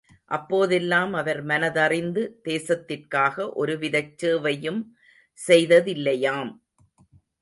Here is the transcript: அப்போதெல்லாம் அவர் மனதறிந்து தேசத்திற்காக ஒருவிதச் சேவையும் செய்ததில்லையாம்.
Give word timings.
அப்போதெல்லாம் 0.31 1.13
அவர் 1.13 1.41
மனதறிந்து 1.45 2.21
தேசத்திற்காக 2.43 3.45
ஒருவிதச் 3.55 4.17
சேவையும் 4.17 4.81
செய்ததில்லையாம். 5.39 6.51